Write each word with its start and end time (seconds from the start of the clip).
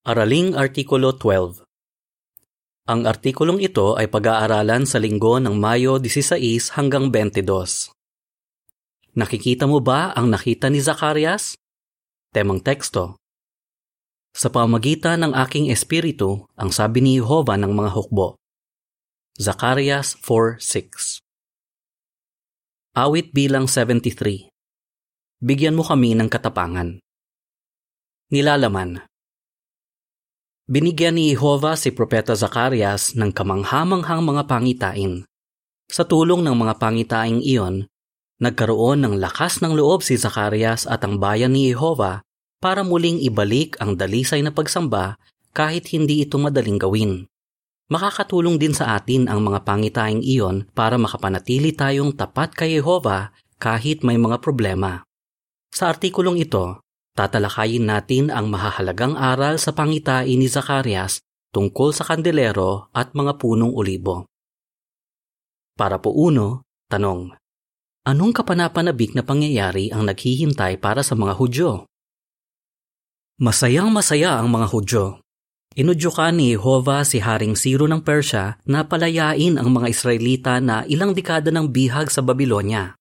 Araling 0.00 0.56
Artikulo 0.56 1.12
12 1.12 1.60
Ang 2.88 3.04
artikulong 3.04 3.60
ito 3.60 4.00
ay 4.00 4.08
pag-aaralan 4.08 4.88
sa 4.88 4.96
linggo 4.96 5.36
ng 5.36 5.52
Mayo 5.52 6.00
16 6.00 6.40
hanggang 6.72 7.12
22. 7.12 7.44
Nakikita 9.12 9.68
mo 9.68 9.84
ba 9.84 10.16
ang 10.16 10.32
nakita 10.32 10.72
ni 10.72 10.80
Zacarias? 10.80 11.52
Temang 12.32 12.64
teksto. 12.64 13.20
Sa 14.32 14.48
pamagitan 14.48 15.20
ng 15.20 15.36
aking 15.36 15.68
espiritu, 15.68 16.48
ang 16.56 16.72
sabi 16.72 17.04
ni 17.04 17.20
Jehova 17.20 17.60
ng 17.60 17.68
mga 17.68 17.92
hukbo. 17.92 18.40
Zacarias 19.36 20.16
4.6 20.24 21.20
Awit 22.96 23.36
bilang 23.36 23.68
73 23.68 24.48
Bigyan 25.44 25.76
mo 25.76 25.84
kami 25.84 26.16
ng 26.16 26.32
katapangan. 26.32 26.96
Nilalaman 28.32 29.09
Binigyan 30.70 31.18
ni 31.18 31.34
Jehovah 31.34 31.74
si 31.74 31.90
Propeta 31.90 32.30
Zacarias 32.38 33.18
ng 33.18 33.34
kamanghamanghang 33.34 34.22
mga 34.22 34.46
pangitain. 34.46 35.26
Sa 35.90 36.06
tulong 36.06 36.46
ng 36.46 36.54
mga 36.54 36.78
pangitaing 36.78 37.42
iyon, 37.42 37.90
nagkaroon 38.38 39.02
ng 39.02 39.18
lakas 39.18 39.66
ng 39.66 39.74
loob 39.74 40.06
si 40.06 40.14
Zacarias 40.14 40.86
at 40.86 41.02
ang 41.02 41.18
bayan 41.18 41.58
ni 41.58 41.74
Jehovah 41.74 42.22
para 42.62 42.86
muling 42.86 43.18
ibalik 43.18 43.82
ang 43.82 43.98
dalisay 43.98 44.46
na 44.46 44.54
pagsamba 44.54 45.18
kahit 45.50 45.90
hindi 45.90 46.22
ito 46.22 46.38
madaling 46.38 46.78
gawin. 46.78 47.26
Makakatulong 47.90 48.54
din 48.62 48.70
sa 48.70 48.94
atin 48.94 49.26
ang 49.26 49.42
mga 49.42 49.66
pangitaing 49.66 50.22
iyon 50.22 50.70
para 50.70 50.94
makapanatili 50.94 51.74
tayong 51.74 52.14
tapat 52.14 52.54
kay 52.54 52.78
Jehovah 52.78 53.34
kahit 53.58 54.06
may 54.06 54.22
mga 54.22 54.38
problema. 54.38 55.02
Sa 55.74 55.90
artikulong 55.90 56.38
ito, 56.38 56.78
tatalakayin 57.14 57.86
natin 57.86 58.30
ang 58.30 58.48
mahahalagang 58.48 59.18
aral 59.18 59.58
sa 59.58 59.74
pangitain 59.74 60.38
ni 60.38 60.46
Zacarias 60.46 61.22
tungkol 61.50 61.90
sa 61.90 62.06
kandelero 62.06 62.90
at 62.94 63.14
mga 63.14 63.38
punong 63.38 63.74
olibo. 63.74 64.30
Para 65.74 65.98
po 65.98 66.14
uno, 66.14 66.62
tanong, 66.92 67.34
anong 68.06 68.32
kapanapanabik 68.36 69.16
na 69.16 69.26
pangyayari 69.26 69.90
ang 69.90 70.06
naghihintay 70.06 70.78
para 70.78 71.00
sa 71.02 71.18
mga 71.18 71.34
Hudyo? 71.34 71.70
Masayang 73.40 73.88
masaya 73.88 74.36
ang 74.36 74.52
mga 74.52 74.66
Hudyo. 74.68 75.04
Inudyukan 75.70 76.34
ni 76.34 76.58
Jehovah 76.58 77.06
si 77.06 77.22
Haring 77.22 77.54
Siro 77.54 77.86
ng 77.86 78.02
Persya 78.02 78.58
na 78.66 78.84
palayain 78.84 79.54
ang 79.54 79.70
mga 79.70 79.86
Israelita 79.88 80.58
na 80.58 80.82
ilang 80.90 81.14
dekada 81.14 81.48
ng 81.54 81.70
bihag 81.70 82.10
sa 82.10 82.20
Babylonia 82.26 82.99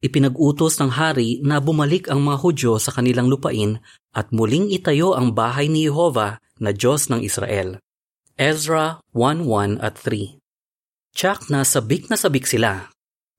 ipinag-utos 0.00 0.80
ng 0.80 0.96
hari 0.96 1.44
na 1.44 1.60
bumalik 1.60 2.08
ang 2.08 2.24
mga 2.24 2.40
Hudyo 2.40 2.72
sa 2.80 2.92
kanilang 2.92 3.28
lupain 3.28 3.80
at 4.16 4.32
muling 4.32 4.72
itayo 4.72 5.12
ang 5.12 5.36
bahay 5.36 5.68
ni 5.68 5.84
Jehovah 5.88 6.40
na 6.56 6.72
Diyos 6.72 7.12
ng 7.12 7.20
Israel. 7.20 7.80
Ezra 8.40 9.04
1.1 9.12 9.78
at 9.84 10.00
3 10.00 10.40
Tsak 11.12 11.52
na 11.52 11.66
sabik 11.66 12.08
na 12.08 12.16
sabik 12.16 12.48
sila. 12.48 12.88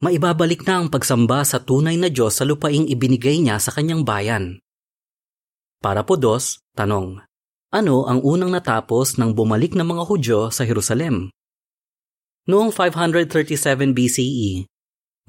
Maibabalik 0.01 0.65
na 0.65 0.81
ang 0.81 0.87
pagsamba 0.89 1.45
sa 1.45 1.61
tunay 1.61 1.97
na 1.97 2.09
Diyos 2.09 2.37
sa 2.37 2.45
lupaing 2.45 2.89
ibinigay 2.89 3.41
niya 3.41 3.61
sa 3.61 3.73
kanyang 3.73 4.01
bayan. 4.05 4.61
Para 5.81 6.05
po 6.05 6.17
dos, 6.17 6.61
tanong, 6.77 7.21
ano 7.73 8.05
ang 8.05 8.19
unang 8.21 8.53
natapos 8.53 9.17
ng 9.17 9.33
bumalik 9.33 9.73
ng 9.73 9.87
mga 9.87 10.03
Hudyo 10.05 10.39
sa 10.53 10.67
Jerusalem? 10.67 11.33
Noong 12.45 12.73
537 12.73 13.95
BCE, 13.95 14.65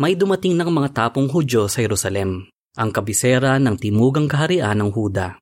may 0.00 0.16
dumating 0.16 0.56
ng 0.56 0.70
mga 0.72 0.88
tapong 0.96 1.28
Hudyo 1.28 1.68
sa 1.68 1.84
Jerusalem, 1.84 2.48
ang 2.80 2.90
kabisera 2.92 3.60
ng 3.60 3.76
timugang 3.76 4.24
kaharian 4.24 4.80
ng 4.80 4.90
Huda. 4.92 5.36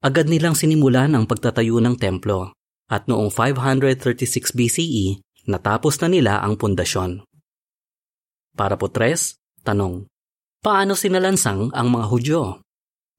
Agad 0.00 0.32
nilang 0.32 0.56
sinimulan 0.56 1.12
ang 1.12 1.28
pagtatayo 1.28 1.76
ng 1.84 2.00
templo 2.00 2.56
at 2.88 3.04
noong 3.04 3.28
536 3.28 4.56
BCE 4.56 5.20
natapos 5.46 6.00
na 6.00 6.08
nila 6.08 6.32
ang 6.40 6.56
pundasyon. 6.56 7.20
Para 8.56 8.80
po 8.80 8.88
tres, 8.88 9.36
tanong, 9.62 10.08
paano 10.64 10.96
sinalansang 10.96 11.70
ang 11.70 11.88
mga 11.92 12.06
Hudyo? 12.08 12.42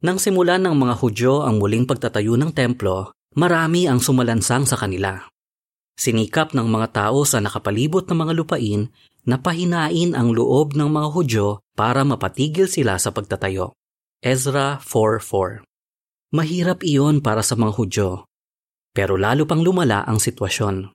Nang 0.02 0.18
simulan 0.18 0.66
ng 0.66 0.74
mga 0.74 0.98
Hudyo 0.98 1.46
ang 1.46 1.62
muling 1.62 1.86
pagtatayo 1.86 2.34
ng 2.36 2.52
templo, 2.58 3.14
marami 3.38 3.86
ang 3.86 4.02
sumalansang 4.02 4.66
sa 4.66 4.76
kanila. 4.76 5.31
Sinikap 6.02 6.58
ng 6.58 6.66
mga 6.66 6.98
tao 6.98 7.22
sa 7.30 7.38
nakapalibot 7.38 8.10
ng 8.10 8.18
mga 8.26 8.34
lupain 8.34 8.90
na 9.22 9.38
pahinain 9.38 10.18
ang 10.18 10.34
loob 10.34 10.74
ng 10.74 10.90
mga 10.90 11.08
Hudyo 11.14 11.48
para 11.78 12.02
mapatigil 12.02 12.66
sila 12.66 12.98
sa 12.98 13.14
pagtatayo. 13.14 13.78
Ezra 14.18 14.82
4.4 14.82 15.62
Mahirap 16.34 16.82
iyon 16.82 17.22
para 17.22 17.46
sa 17.46 17.54
mga 17.54 17.78
Hudyo, 17.78 18.10
pero 18.98 19.14
lalo 19.14 19.46
pang 19.46 19.62
lumala 19.62 20.02
ang 20.02 20.18
sitwasyon. 20.18 20.90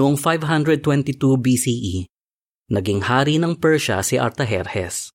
Noong 0.00 0.16
522 0.16 1.12
BCE, 1.36 2.08
naging 2.72 3.04
hari 3.04 3.36
ng 3.36 3.60
Persia 3.60 4.00
si 4.00 4.16
Artaherhes. 4.16 5.12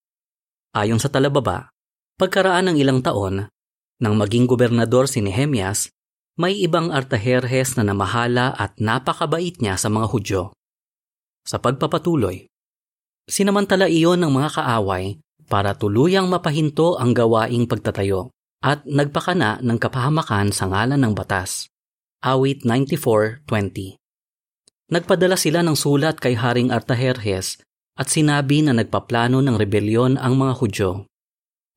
Ayon 0.77 1.01
sa 1.01 1.09
talababa, 1.09 1.73
pagkaraan 2.21 2.69
ng 2.69 2.77
ilang 2.77 3.01
taon, 3.01 3.49
nang 3.97 4.13
maging 4.13 4.45
gobernador 4.45 5.09
si 5.09 5.25
Nehemias, 5.25 5.89
may 6.37 6.53
ibang 6.61 6.93
Artaherhes 6.93 7.73
na 7.81 7.83
namahala 7.83 8.53
at 8.53 8.77
napakabait 8.77 9.57
niya 9.57 9.73
sa 9.73 9.89
mga 9.89 10.05
Hudyo. 10.05 10.41
Sa 11.41 11.57
pagpapatuloy, 11.57 12.45
sinamantala 13.25 13.89
iyon 13.89 14.21
ng 14.21 14.29
mga 14.29 14.61
kaaway 14.61 15.17
para 15.49 15.73
tuluyang 15.73 16.29
mapahinto 16.29 17.01
ang 17.01 17.17
gawaing 17.17 17.65
pagtatayo 17.65 18.29
at 18.61 18.85
nagpakana 18.85 19.65
ng 19.65 19.77
kapahamakan 19.81 20.53
sa 20.53 20.69
ngalan 20.69 21.01
ng 21.01 21.13
batas. 21.17 21.73
Awit 22.21 22.61
94.20 22.65 23.97
Nagpadala 24.93 25.35
sila 25.35 25.65
ng 25.65 25.73
sulat 25.73 26.21
kay 26.21 26.37
Haring 26.37 26.69
Artaherhes 26.69 27.57
at 27.97 28.07
sinabi 28.13 28.61
na 28.61 28.77
nagpaplano 28.77 29.41
ng 29.41 29.55
rebelyon 29.57 30.21
ang 30.21 30.37
mga 30.37 30.53
Hudyo. 30.53 30.91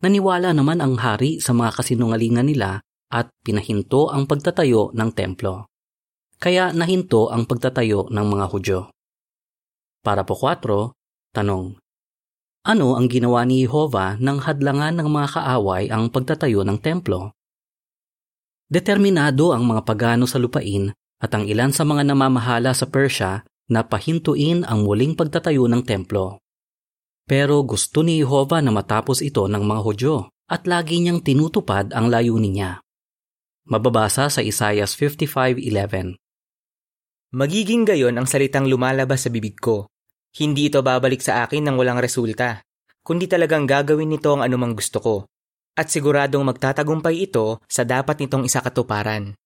Naniwala 0.05 0.53
naman 0.53 0.85
ang 0.85 1.01
hari 1.01 1.41
sa 1.41 1.57
mga 1.57 1.81
kasinungalingan 1.81 2.45
nila 2.49 2.85
at 3.11 3.35
pinahinto 3.43 4.09
ang 4.09 4.31
pagtatayo 4.31 4.95
ng 4.95 5.11
templo. 5.13 5.67
Kaya 6.41 6.73
nahinto 6.73 7.29
ang 7.29 7.45
pagtatayo 7.45 8.09
ng 8.09 8.27
mga 8.27 8.47
Hudyo. 8.49 8.81
Para 10.01 10.25
po 10.25 10.39
4, 10.39 10.97
tanong. 11.37 11.77
Ano 12.65 12.97
ang 12.97 13.11
ginawa 13.13 13.45
ni 13.45 13.69
Jehovah 13.69 14.17
nang 14.17 14.41
hadlangan 14.41 14.97
ng 14.97 15.09
mga 15.11 15.29
kaaway 15.37 15.93
ang 15.93 16.09
pagtatayo 16.09 16.65
ng 16.65 16.81
templo? 16.81 17.37
Determinado 18.71 19.53
ang 19.53 19.67
mga 19.67 19.83
pagano 19.85 20.25
sa 20.25 20.39
lupain 20.39 20.95
at 21.21 21.31
ang 21.37 21.45
ilan 21.45 21.75
sa 21.75 21.85
mga 21.85 22.09
namamahala 22.09 22.73
sa 22.73 22.89
Persya 22.89 23.45
na 23.69 23.85
pahintuin 23.85 24.65
ang 24.65 24.87
muling 24.87 25.19
pagtatayo 25.19 25.69
ng 25.69 25.83
templo. 25.85 26.41
Pero 27.29 27.63
gusto 27.63 28.01
ni 28.03 28.25
Jehovah 28.25 28.65
na 28.65 28.73
matapos 28.73 29.21
ito 29.21 29.45
ng 29.47 29.63
mga 29.63 29.81
Hudyo 29.85 30.17
at 30.51 30.67
lagi 30.67 30.99
niyang 30.99 31.23
tinutupad 31.23 31.93
ang 31.93 32.11
layunin 32.11 32.55
niya. 32.57 32.73
Mababasa 33.71 34.27
sa 34.27 34.43
Isaiah 34.43 34.83
55.11 34.83 36.19
Magiging 37.31 37.87
gayon 37.87 38.19
ang 38.19 38.27
salitang 38.27 38.67
lumalabas 38.67 39.23
sa 39.23 39.31
bibig 39.31 39.63
ko. 39.63 39.87
Hindi 40.35 40.67
ito 40.67 40.83
babalik 40.83 41.23
sa 41.23 41.47
akin 41.47 41.71
ng 41.71 41.79
walang 41.79 42.03
resulta, 42.03 42.67
kundi 43.07 43.31
talagang 43.31 43.71
gagawin 43.71 44.11
nito 44.11 44.35
ang 44.35 44.43
anumang 44.43 44.75
gusto 44.75 44.99
ko. 44.99 45.17
At 45.79 45.87
siguradong 45.87 46.51
magtatagumpay 46.51 47.31
ito 47.31 47.63
sa 47.71 47.87
dapat 47.87 48.19
nitong 48.27 48.51
isakatuparan. 48.51 49.39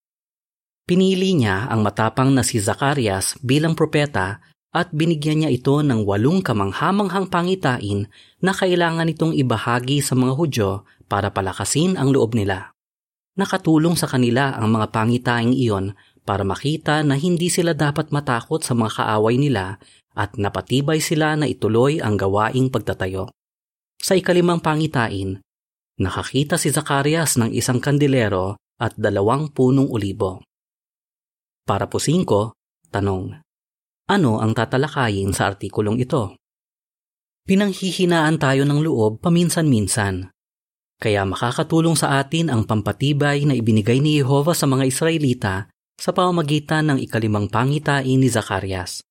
Pinili 0.89 1.37
niya 1.37 1.69
ang 1.69 1.85
matapang 1.85 2.33
na 2.33 2.41
si 2.41 2.57
Zacarias 2.57 3.37
bilang 3.45 3.77
propeta 3.77 4.41
at 4.73 4.89
binigyan 4.97 5.45
niya 5.45 5.53
ito 5.53 5.85
ng 5.85 6.01
walong 6.01 6.41
kamanghamanghang 6.41 7.29
pangitain 7.29 8.09
na 8.41 8.57
kailangan 8.57 9.05
itong 9.05 9.37
ibahagi 9.37 10.01
sa 10.01 10.17
mga 10.17 10.33
Hudyo 10.33 10.89
para 11.13 11.29
palakasin 11.29 12.01
ang 12.01 12.09
loob 12.09 12.33
nila. 12.33 12.74
Nakatulong 13.35 13.99
sa 13.99 14.07
kanila 14.07 14.55
ang 14.55 14.71
mga 14.71 14.95
pangitaing 14.95 15.59
iyon 15.59 15.99
para 16.23 16.47
makita 16.47 17.03
na 17.03 17.19
hindi 17.19 17.51
sila 17.51 17.75
dapat 17.75 18.15
matakot 18.15 18.63
sa 18.63 18.79
mga 18.79 19.03
kaaway 19.03 19.35
nila 19.35 19.83
at 20.15 20.39
napatibay 20.39 21.03
sila 21.03 21.35
na 21.35 21.51
ituloy 21.51 21.99
ang 21.99 22.15
gawaing 22.15 22.71
pagtatayo. 22.71 23.35
Sa 23.99 24.15
ikalimang 24.15 24.63
pangitain, 24.63 25.43
nakakita 25.99 26.55
si 26.55 26.71
Zacarias 26.71 27.35
ng 27.35 27.51
isang 27.51 27.83
kandilero 27.83 28.55
at 28.79 28.95
dalawang 28.95 29.51
punong 29.51 29.91
ulibo. 29.91 30.47
Para 31.67 31.91
po 31.91 31.99
singko, 31.99 32.55
tanong, 32.95 33.35
ano 34.07 34.33
ang 34.39 34.53
tatalakayin 34.55 35.35
sa 35.35 35.51
artikulong 35.51 35.99
ito? 35.99 36.39
Pinanghihinaan 37.45 38.39
tayo 38.39 38.63
ng 38.63 38.81
loob 38.85 39.21
paminsan-minsan 39.21 40.34
kaya 41.05 41.29
makakatulong 41.29 42.01
sa 42.01 42.17
atin 42.17 42.49
ang 42.49 42.65
pampatibay 42.65 43.45
na 43.45 43.53
ibinigay 43.53 44.01
ni 44.01 44.25
Jehovah 44.25 44.57
sa 44.57 44.65
mga 44.65 44.89
Israelita 44.89 45.69
sa 46.01 46.17
pamamagitan 46.17 46.89
ng 46.89 46.99
ikalimang 47.05 47.53
pangitain 47.53 48.17
ni 48.17 48.25
Zacarias. 48.33 49.05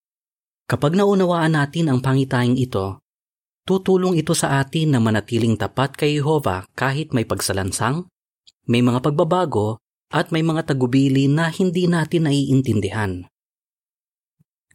Kapag 0.65 0.97
naunawaan 0.97 1.53
natin 1.53 1.93
ang 1.93 2.01
pangitaing 2.01 2.57
ito, 2.57 2.97
tutulong 3.69 4.17
ito 4.17 4.33
sa 4.33 4.57
atin 4.57 4.97
na 4.97 4.99
manatiling 4.99 5.53
tapat 5.53 5.93
kay 5.93 6.17
Jehovah 6.17 6.65
kahit 6.73 7.13
may 7.13 7.29
pagsalansang, 7.29 8.09
may 8.65 8.81
mga 8.81 9.05
pagbabago, 9.05 9.77
at 10.09 10.33
may 10.33 10.41
mga 10.41 10.73
tagubili 10.73 11.29
na 11.29 11.53
hindi 11.53 11.85
natin 11.85 12.25
naiintindihan. 12.25 13.29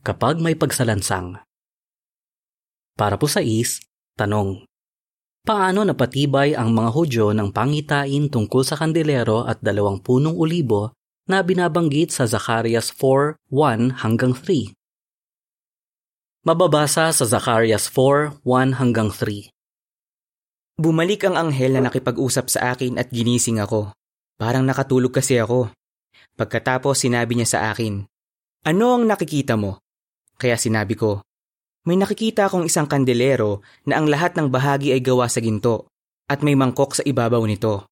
Kapag 0.06 0.38
may 0.38 0.54
pagsalansang. 0.54 1.38
Para 2.94 3.18
po 3.18 3.26
sa 3.26 3.42
is, 3.42 3.82
tanong. 4.18 4.67
Paano 5.46 5.86
napatibay 5.86 6.58
ang 6.58 6.74
mga 6.74 6.90
Hudyo 6.90 7.26
ng 7.36 7.54
pangitain 7.54 8.26
tungkol 8.26 8.62
sa 8.66 8.74
kandelero 8.74 9.46
at 9.46 9.62
dalawang 9.62 10.02
punong 10.02 10.34
ulibo 10.34 10.96
na 11.28 11.44
binabanggit 11.44 12.10
sa 12.10 12.24
Zacarias 12.24 12.88
4:1 12.94 14.00
hanggang 14.00 14.32
3? 14.32 14.72
Mababasa 16.48 17.12
sa 17.12 17.24
Zacarias 17.28 17.92
4:1 17.92 18.80
hanggang 18.80 19.12
3. 19.12 19.52
Bumalik 20.78 21.26
ang 21.26 21.34
anghel 21.34 21.74
na 21.74 21.90
nakipag-usap 21.90 22.46
sa 22.48 22.72
akin 22.72 22.96
at 22.96 23.10
ginising 23.10 23.58
ako. 23.58 23.92
Parang 24.38 24.62
nakatulog 24.62 25.10
kasi 25.10 25.36
ako. 25.36 25.74
Pagkatapos 26.38 27.02
sinabi 27.02 27.34
niya 27.34 27.58
sa 27.58 27.60
akin, 27.74 28.06
Ano 28.62 28.94
ang 28.94 29.04
nakikita 29.04 29.58
mo? 29.58 29.82
Kaya 30.38 30.54
sinabi 30.54 30.94
ko, 30.94 31.26
May 31.88 31.96
nakikita 31.96 32.52
akong 32.52 32.68
isang 32.68 32.84
kandelero 32.84 33.64
na 33.88 33.96
ang 33.96 34.12
lahat 34.12 34.36
ng 34.36 34.52
bahagi 34.52 34.92
ay 34.92 35.00
gawa 35.00 35.24
sa 35.24 35.40
ginto 35.40 35.88
at 36.28 36.44
may 36.44 36.52
mangkok 36.52 36.92
sa 36.92 37.00
ibabaw 37.00 37.40
nito. 37.48 37.88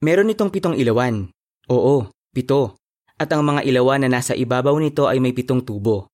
Meron 0.00 0.32
itong 0.32 0.48
pitong 0.48 0.72
ilawan. 0.72 1.28
Oo, 1.68 2.08
pito. 2.32 2.80
At 3.20 3.28
ang 3.36 3.44
mga 3.44 3.68
ilawan 3.68 4.08
na 4.08 4.16
nasa 4.16 4.32
ibabaw 4.32 4.80
nito 4.80 5.04
ay 5.04 5.20
may 5.20 5.36
pitong 5.36 5.68
tubo. 5.68 6.08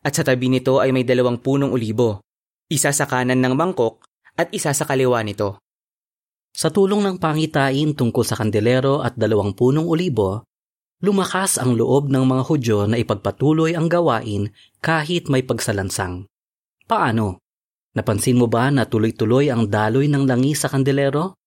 At 0.00 0.16
sa 0.16 0.24
tabi 0.24 0.48
nito 0.48 0.80
ay 0.80 0.96
may 0.96 1.04
dalawang 1.04 1.44
punong 1.44 1.76
ulibo. 1.76 2.24
Isa 2.72 2.88
sa 2.88 3.04
kanan 3.04 3.44
ng 3.44 3.52
mangkok 3.52 4.08
at 4.40 4.48
isa 4.56 4.72
sa 4.72 4.88
kaliwa 4.88 5.20
nito. 5.20 5.60
Sa 6.56 6.72
tulong 6.72 7.04
ng 7.04 7.20
pangitain 7.20 7.92
tungkol 7.92 8.24
sa 8.24 8.40
kandelero 8.40 9.04
at 9.04 9.12
dalawang 9.20 9.52
punong 9.52 9.84
ulibo, 9.84 10.48
lumakas 11.04 11.60
ang 11.60 11.76
loob 11.76 12.08
ng 12.08 12.24
mga 12.24 12.42
Hudyo 12.48 12.78
na 12.88 12.96
ipagpatuloy 12.96 13.76
ang 13.76 13.92
gawain 13.92 14.48
kahit 14.80 15.28
may 15.28 15.44
pagsalansang. 15.44 16.31
Paano? 16.92 17.40
Napansin 17.96 18.36
mo 18.36 18.52
ba 18.52 18.68
na 18.68 18.84
tuloy-tuloy 18.84 19.48
ang 19.48 19.64
daloy 19.64 20.12
ng 20.12 20.28
langis 20.28 20.60
sa 20.60 20.68
kandelero? 20.68 21.40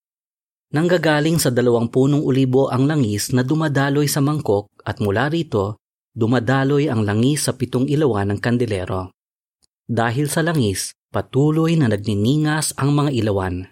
Nanggagaling 0.73 1.37
sa 1.37 1.53
dalawang 1.53 1.93
punong 1.93 2.25
ulibo 2.25 2.73
ang 2.73 2.89
langis 2.89 3.29
na 3.29 3.45
dumadaloy 3.45 4.09
sa 4.09 4.25
mangkok 4.25 4.73
at 4.81 4.97
mula 4.97 5.29
rito, 5.29 5.77
dumadaloy 6.17 6.89
ang 6.89 7.05
langis 7.05 7.45
sa 7.45 7.53
pitong 7.53 7.85
ilawan 7.85 8.33
ng 8.33 8.39
kandelero. 8.41 9.13
Dahil 9.85 10.33
sa 10.33 10.41
langis, 10.41 10.97
Patuloy 11.13 11.77
na 11.77 11.87
nagniningas 11.93 12.73
ang 12.75 12.97
mga 12.97 13.13
ilawan. 13.13 13.69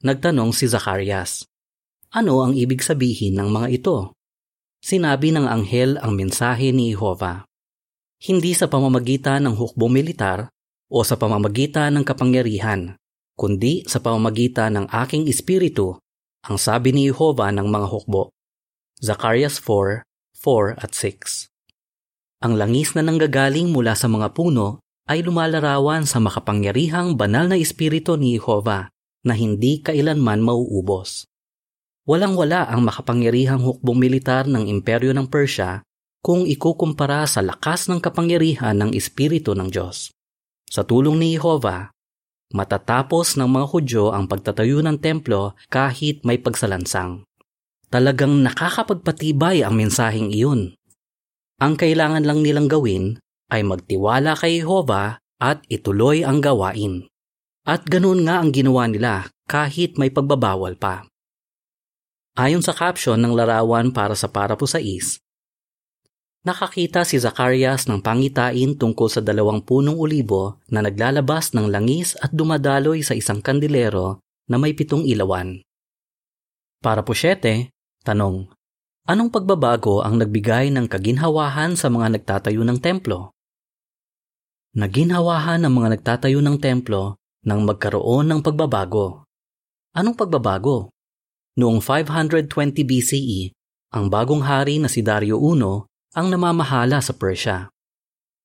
Nagtanong 0.00 0.56
si 0.56 0.64
Zacarias, 0.64 1.44
Ano 2.10 2.40
ang 2.40 2.56
ibig 2.56 2.80
sabihin 2.80 3.36
ng 3.36 3.52
mga 3.52 3.68
ito? 3.68 4.16
Sinabi 4.80 5.28
ng 5.30 5.44
anghel 5.44 6.00
ang 6.00 6.16
mensahe 6.16 6.72
ni 6.72 6.96
Jehova. 6.96 7.44
Hindi 8.18 8.56
sa 8.56 8.66
pamamagitan 8.66 9.44
ng 9.44 9.54
hukbong 9.60 9.92
militar 9.92 10.50
o 10.86 11.02
sa 11.02 11.18
pamamagitan 11.18 11.94
ng 11.98 12.04
kapangyarihan, 12.06 12.94
kundi 13.34 13.82
sa 13.90 13.98
pamamagitan 13.98 14.78
ng 14.78 14.86
aking 14.90 15.26
espiritu, 15.26 15.98
ang 16.46 16.56
sabi 16.56 16.94
ni 16.94 17.10
Jehova 17.10 17.50
ng 17.50 17.66
mga 17.66 17.86
hukbo. 17.90 18.30
Zacarias 19.02 19.60
4, 19.60 20.06
4 20.40 20.78
at 20.78 20.92
6 20.94 21.50
Ang 22.46 22.56
langis 22.56 22.96
na 22.96 23.04
nanggagaling 23.04 23.68
mula 23.68 23.92
sa 23.92 24.08
mga 24.08 24.32
puno 24.32 24.80
ay 25.06 25.20
lumalarawan 25.20 26.08
sa 26.08 26.18
makapangyarihang 26.18 27.14
banal 27.14 27.46
na 27.46 27.60
espiritu 27.60 28.16
ni 28.16 28.38
Jehova 28.40 28.88
na 29.26 29.34
hindi 29.34 29.82
kailanman 29.82 30.40
mauubos. 30.40 31.26
Walang-wala 32.06 32.70
ang 32.70 32.86
makapangyarihang 32.86 33.60
hukbong 33.60 33.98
militar 33.98 34.46
ng 34.46 34.70
imperyo 34.70 35.10
ng 35.10 35.26
Persya 35.26 35.82
kung 36.22 36.46
ikukumpara 36.46 37.26
sa 37.26 37.42
lakas 37.42 37.90
ng 37.90 37.98
kapangyarihan 37.98 38.78
ng 38.78 38.90
Espiritu 38.94 39.58
ng 39.58 39.70
Diyos. 39.70 40.15
Sa 40.66 40.82
tulong 40.82 41.16
ni 41.18 41.38
Jehova, 41.38 41.94
matatapos 42.50 43.38
ng 43.38 43.46
mga 43.46 43.66
Hudyo 43.70 44.04
ang 44.10 44.26
pagtatayo 44.26 44.82
ng 44.82 44.98
templo 44.98 45.54
kahit 45.70 46.26
may 46.26 46.38
pagsalansang. 46.42 47.26
Talagang 47.86 48.42
nakakapagpatibay 48.42 49.62
ang 49.62 49.78
mensaheng 49.78 50.34
iyon. 50.34 50.74
Ang 51.62 51.78
kailangan 51.78 52.26
lang 52.26 52.42
nilang 52.42 52.66
gawin 52.66 53.16
ay 53.48 53.62
magtiwala 53.62 54.34
kay 54.34 54.60
Jehova 54.60 55.22
at 55.38 55.62
ituloy 55.70 56.26
ang 56.26 56.42
gawain. 56.42 57.06
At 57.66 57.86
ganoon 57.86 58.26
nga 58.26 58.42
ang 58.42 58.50
ginawa 58.54 58.86
nila 58.86 59.30
kahit 59.46 59.98
may 59.98 60.10
pagbabawal 60.10 60.78
pa. 60.78 61.06
Ayon 62.36 62.60
sa 62.60 62.76
caption 62.76 63.16
ng 63.16 63.32
larawan 63.32 63.90
para 63.96 64.12
sa 64.12 64.28
para 64.28 64.54
po 64.60 64.68
sa 64.68 64.76
is, 64.76 65.18
nakakita 66.46 67.02
si 67.02 67.18
Zacarias 67.18 67.90
ng 67.90 67.98
pangitain 67.98 68.78
tungkol 68.78 69.10
sa 69.10 69.18
dalawang 69.18 69.66
punong 69.66 69.98
ulibo 69.98 70.62
na 70.70 70.78
naglalabas 70.78 71.50
ng 71.58 71.66
langis 71.66 72.14
at 72.22 72.30
dumadaloy 72.30 73.02
sa 73.02 73.18
isang 73.18 73.42
kandilero 73.42 74.22
na 74.46 74.54
may 74.54 74.70
pitong 74.70 75.02
ilawan. 75.02 75.58
Para 76.78 77.02
po 77.02 77.18
siyete, 77.18 77.74
tanong, 78.06 78.46
anong 79.10 79.30
pagbabago 79.34 80.06
ang 80.06 80.22
nagbigay 80.22 80.70
ng 80.70 80.86
kaginhawahan 80.86 81.74
sa 81.74 81.90
mga 81.90 82.14
nagtatayo 82.14 82.62
ng 82.62 82.78
templo? 82.78 83.34
Naginhawahan 84.78 85.66
ng 85.66 85.72
mga 85.74 85.88
nagtatayo 85.98 86.38
ng 86.38 86.62
templo 86.62 87.18
nang 87.42 87.66
magkaroon 87.66 88.30
ng 88.30 88.40
pagbabago. 88.46 89.26
Anong 89.98 90.14
pagbabago? 90.14 90.94
Noong 91.58 91.82
520 91.82 92.86
BCE, 92.86 93.50
ang 93.90 94.06
bagong 94.12 94.44
hari 94.46 94.78
na 94.78 94.86
si 94.86 95.02
Dario 95.02 95.40
I 95.40 95.95
ang 96.16 96.32
namamahala 96.32 97.04
sa 97.04 97.12
Persia. 97.12 97.68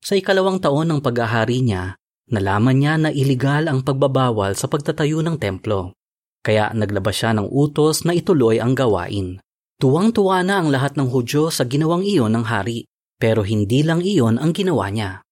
Sa 0.04 0.20
ikalawang 0.20 0.60
taon 0.60 0.92
ng 0.92 1.00
pag-ahari 1.00 1.64
niya, 1.64 1.96
nalaman 2.28 2.76
niya 2.76 2.94
na 3.00 3.10
iligal 3.16 3.72
ang 3.72 3.80
pagbabawal 3.80 4.60
sa 4.60 4.68
pagtatayo 4.68 5.24
ng 5.24 5.40
templo. 5.40 5.96
Kaya 6.44 6.76
naglabas 6.76 7.16
siya 7.16 7.32
ng 7.32 7.48
utos 7.48 8.04
na 8.04 8.12
ituloy 8.12 8.60
ang 8.60 8.76
gawain. 8.76 9.40
Tuwang-tuwa 9.80 10.44
na 10.44 10.60
ang 10.60 10.68
lahat 10.68 11.00
ng 11.00 11.08
Hudyo 11.08 11.48
sa 11.48 11.64
ginawang 11.64 12.04
iyon 12.04 12.36
ng 12.36 12.46
hari, 12.52 12.92
pero 13.16 13.48
hindi 13.48 13.88
lang 13.88 14.04
iyon 14.04 14.36
ang 14.36 14.52
ginawa 14.52 14.92
niya. 14.92 15.24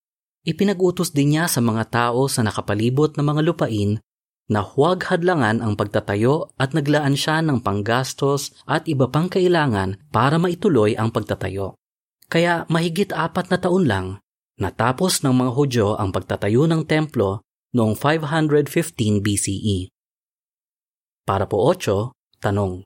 Ipinag-utos 0.48 1.12
din 1.12 1.36
niya 1.36 1.52
sa 1.52 1.60
mga 1.60 1.92
tao 1.92 2.32
sa 2.32 2.40
nakapalibot 2.46 3.20
na 3.20 3.24
mga 3.28 3.42
lupain 3.44 4.00
na 4.50 4.66
huwag 4.66 5.06
hadlangan 5.06 5.62
ang 5.62 5.78
pagtatayo 5.78 6.50
at 6.58 6.74
naglaan 6.74 7.14
siya 7.14 7.46
ng 7.46 7.62
panggastos 7.62 8.58
at 8.66 8.90
iba 8.90 9.06
pang 9.06 9.30
kailangan 9.30 10.02
para 10.10 10.42
maituloy 10.42 10.98
ang 10.98 11.14
pagtatayo. 11.14 11.78
Kaya 12.30 12.70
mahigit 12.70 13.10
apat 13.10 13.50
na 13.50 13.58
taon 13.58 13.90
lang, 13.90 14.08
natapos 14.62 15.26
ng 15.26 15.34
mga 15.34 15.52
Hudyo 15.58 15.88
ang 15.98 16.14
pagtatayo 16.14 16.70
ng 16.70 16.86
templo 16.86 17.42
noong 17.74 17.98
515 17.98 19.20
BCE. 19.20 19.90
Para 21.26 21.50
po 21.50 21.66
8, 21.74 22.14
tanong, 22.42 22.86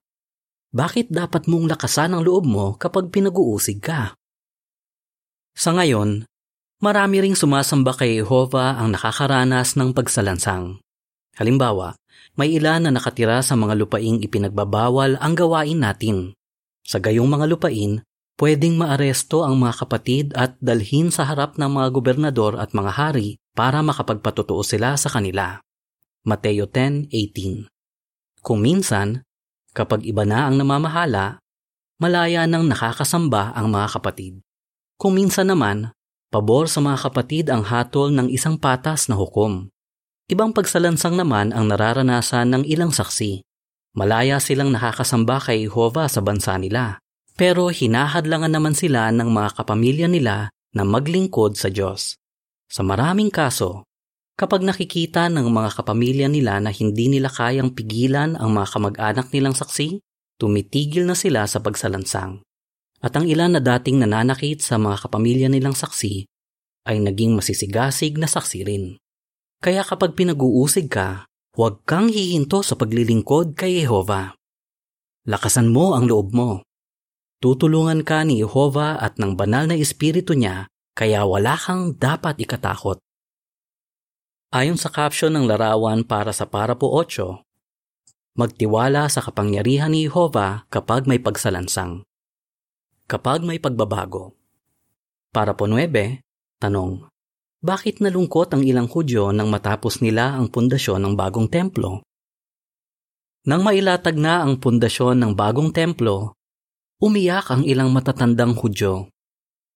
bakit 0.74 1.12
dapat 1.12 1.46
mong 1.52 1.70
lakasan 1.70 2.16
ang 2.16 2.24
loob 2.24 2.48
mo 2.48 2.80
kapag 2.80 3.12
pinag-uusig 3.12 3.84
ka? 3.84 4.16
Sa 5.54 5.76
ngayon, 5.76 6.26
Marami 6.84 7.24
ring 7.24 7.32
sumasamba 7.32 7.96
kay 7.96 8.20
Jehovah 8.20 8.76
ang 8.76 8.92
nakakaranas 8.92 9.80
ng 9.80 9.96
pagsalansang. 9.96 10.84
Halimbawa, 11.40 11.96
may 12.36 12.52
ilan 12.60 12.84
na 12.84 12.92
nakatira 12.92 13.40
sa 13.40 13.56
mga 13.56 13.80
lupaing 13.80 14.20
ipinagbabawal 14.20 15.16
ang 15.16 15.32
gawain 15.32 15.80
natin. 15.80 16.36
Sa 16.84 17.00
gayong 17.00 17.32
mga 17.32 17.48
lupain, 17.48 18.04
pwedeng 18.40 18.80
maaresto 18.80 19.46
ang 19.46 19.60
mga 19.60 19.74
kapatid 19.86 20.26
at 20.34 20.58
dalhin 20.62 21.10
sa 21.10 21.26
harap 21.28 21.58
ng 21.58 21.70
mga 21.70 21.88
gobernador 21.94 22.58
at 22.58 22.72
mga 22.72 22.92
hari 22.94 23.38
para 23.54 23.82
makapagpatotoo 23.86 24.62
sila 24.66 24.98
sa 24.98 25.12
kanila. 25.12 25.62
Mateo 26.24 26.66
10.18 26.70 27.68
Kung 28.40 28.60
minsan, 28.64 29.22
kapag 29.76 30.08
iba 30.08 30.24
na 30.24 30.48
ang 30.48 30.56
namamahala, 30.58 31.44
malaya 32.00 32.48
nang 32.48 32.66
nakakasamba 32.66 33.54
ang 33.54 33.70
mga 33.70 33.88
kapatid. 34.00 34.34
Kung 34.96 35.20
minsan 35.20 35.52
naman, 35.52 35.92
Pabor 36.34 36.66
sa 36.66 36.82
mga 36.82 36.98
kapatid 36.98 37.46
ang 37.54 37.62
hatol 37.62 38.10
ng 38.10 38.26
isang 38.26 38.58
patas 38.58 39.06
na 39.06 39.14
hukom. 39.14 39.70
Ibang 40.34 40.50
pagsalansang 40.50 41.14
naman 41.14 41.54
ang 41.54 41.70
nararanasan 41.70 42.50
ng 42.50 42.64
ilang 42.66 42.90
saksi. 42.90 43.46
Malaya 43.94 44.42
silang 44.42 44.74
nakakasamba 44.74 45.38
kay 45.38 45.70
Jehovah 45.70 46.10
sa 46.10 46.26
bansa 46.26 46.58
nila. 46.58 46.98
Pero 47.34 47.74
hinahadlangan 47.74 48.54
naman 48.54 48.78
sila 48.78 49.10
ng 49.10 49.30
mga 49.30 49.50
kapamilya 49.58 50.08
nila 50.08 50.54
na 50.74 50.84
maglingkod 50.86 51.58
sa 51.58 51.70
Diyos. 51.74 52.18
Sa 52.70 52.82
maraming 52.86 53.34
kaso, 53.34 53.86
kapag 54.38 54.66
nakikita 54.66 55.30
ng 55.30 55.50
mga 55.50 55.70
kapamilya 55.82 56.28
nila 56.30 56.62
na 56.62 56.70
hindi 56.70 57.10
nila 57.10 57.30
kayang 57.30 57.74
pigilan 57.74 58.38
ang 58.38 58.54
mga 58.54 58.68
kamag-anak 58.78 59.28
nilang 59.34 59.58
saksi, 59.58 60.02
tumitigil 60.38 61.06
na 61.06 61.14
sila 61.18 61.46
sa 61.46 61.62
pagsalansang 61.62 62.42
at 63.04 63.12
ang 63.20 63.28
ilan 63.28 63.60
na 63.60 63.62
dating 63.62 64.00
nananakit 64.00 64.64
sa 64.64 64.80
mga 64.80 65.04
kapamilya 65.06 65.52
nilang 65.52 65.76
saksi 65.76 66.24
ay 66.88 67.04
naging 67.04 67.36
masisigasig 67.36 68.16
na 68.16 68.32
saksi 68.32 68.64
rin. 68.64 68.96
Kaya 69.60 69.84
kapag 69.84 70.16
pinag-uusig 70.16 70.88
ka, 70.88 71.28
huwag 71.56 71.84
kang 71.84 72.08
hihinto 72.08 72.64
sa 72.64 72.80
paglilingkod 72.80 73.60
kay 73.60 73.84
Jehova. 73.84 74.36
Lakasan 75.28 75.72
mo 75.72 75.96
ang 75.96 76.08
loob 76.08 76.32
mo. 76.32 76.64
Tutulungan 77.44 78.08
ka 78.08 78.24
ni 78.24 78.40
Jehova 78.40 78.96
at 78.96 79.20
ng 79.20 79.36
banal 79.36 79.68
na 79.68 79.76
espiritu 79.76 80.32
niya 80.32 80.72
kaya 80.96 81.28
wala 81.28 81.60
kang 81.60 81.92
dapat 81.92 82.40
ikatakot. 82.40 83.04
Ayon 84.56 84.80
sa 84.80 84.88
caption 84.88 85.36
ng 85.36 85.44
larawan 85.52 86.08
para 86.08 86.32
sa 86.32 86.48
Parapo 86.48 86.88
8, 86.96 88.40
magtiwala 88.40 89.12
sa 89.12 89.20
kapangyarihan 89.20 89.92
ni 89.92 90.08
Jehova 90.08 90.64
kapag 90.72 91.04
may 91.04 91.20
pagsalansang. 91.20 92.08
Kapag 93.12 93.44
may 93.44 93.60
pagbabago. 93.60 94.40
Para 95.36 95.52
po 95.52 95.68
9, 95.68 96.24
tanong, 96.64 97.12
bakit 97.60 98.00
nalungkot 98.00 98.56
ang 98.56 98.64
ilang 98.64 98.88
Hudyo 98.88 99.36
nang 99.36 99.52
matapos 99.52 100.00
nila 100.00 100.40
ang 100.40 100.48
pundasyon 100.48 101.04
ng 101.04 101.14
bagong 101.20 101.52
templo? 101.52 102.08
Nang 103.44 103.68
mailatag 103.68 104.16
na 104.16 104.48
ang 104.48 104.64
pundasyon 104.64 105.20
ng 105.20 105.32
bagong 105.36 105.76
templo, 105.76 106.40
Umiyak 107.02 107.50
ang 107.50 107.64
ilang 107.66 107.90
matatandang 107.90 108.54
Hudyo. 108.54 109.10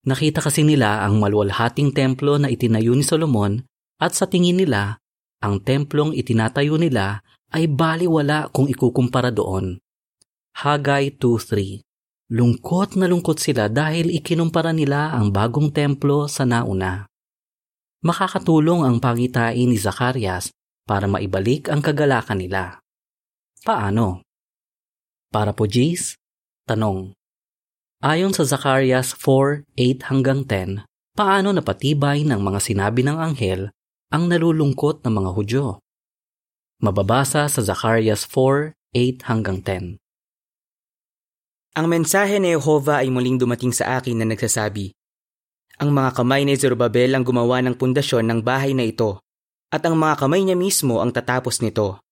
Nakita 0.06 0.44
kasi 0.44 0.62
nila 0.62 1.02
ang 1.02 1.18
malwalhating 1.18 1.90
templo 1.90 2.38
na 2.38 2.46
itinayo 2.52 2.94
ni 2.94 3.02
Solomon 3.02 3.60
at 3.98 4.14
sa 4.14 4.30
tingin 4.30 4.56
nila, 4.56 5.02
ang 5.42 5.58
templong 5.62 6.14
itinatayo 6.14 6.78
nila 6.78 7.22
ay 7.50 7.66
baliwala 7.66 8.50
kung 8.54 8.70
ikukumpara 8.70 9.34
doon. 9.34 9.78
Hagay 10.54 11.18
2.3 11.18 11.82
Lungkot 12.28 13.00
na 13.00 13.08
lungkot 13.08 13.40
sila 13.40 13.72
dahil 13.72 14.12
ikinumpara 14.12 14.76
nila 14.76 15.16
ang 15.16 15.32
bagong 15.32 15.72
templo 15.72 16.28
sa 16.28 16.44
nauna. 16.44 17.08
Makakatulong 18.04 18.84
ang 18.84 19.00
pangitain 19.00 19.64
ni 19.64 19.80
Zacarias 19.80 20.52
para 20.84 21.08
maibalik 21.08 21.72
ang 21.72 21.80
kagalakan 21.80 22.44
nila. 22.44 22.84
Paano? 23.64 24.20
Para 25.32 25.56
po 25.56 25.64
Jace, 25.64 26.20
tanong. 26.68 27.16
Ayon 28.04 28.36
sa 28.36 28.44
Zacarias 28.44 29.16
4:8 29.16 30.06
hanggang 30.12 30.44
10, 30.44 30.84
paano 31.16 31.50
napatibay 31.50 32.22
ng 32.28 32.38
mga 32.38 32.60
sinabi 32.60 33.02
ng 33.02 33.16
anghel 33.16 33.72
ang 34.12 34.28
nalulungkot 34.28 35.02
na 35.02 35.10
mga 35.10 35.30
Hudyo? 35.32 35.66
Mababasa 36.78 37.48
sa 37.50 37.60
Zacarias 37.64 38.22
4:8 38.28 39.26
hanggang 39.26 39.64
10. 39.64 39.98
Ang 41.74 41.86
mensahe 41.90 42.38
ni 42.38 42.54
Jehovah 42.54 43.02
ay 43.02 43.10
muling 43.10 43.38
dumating 43.38 43.74
sa 43.74 43.98
akin 43.98 44.18
na 44.18 44.26
nagsasabi, 44.30 44.94
Ang 45.78 45.94
mga 45.94 46.10
kamay 46.22 46.42
ni 46.42 46.58
Zerubbabel 46.58 47.14
ang 47.14 47.22
gumawa 47.22 47.62
ng 47.62 47.78
pundasyon 47.78 48.26
ng 48.26 48.40
bahay 48.42 48.74
na 48.74 48.82
ito, 48.82 49.22
at 49.70 49.82
ang 49.86 49.94
mga 49.94 50.22
kamay 50.22 50.42
niya 50.42 50.58
mismo 50.58 50.98
ang 50.98 51.14
tatapos 51.14 51.62
nito. 51.62 52.02